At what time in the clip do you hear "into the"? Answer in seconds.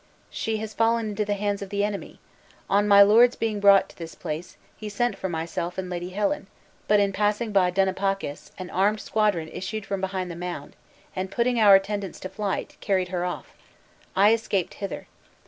1.09-1.35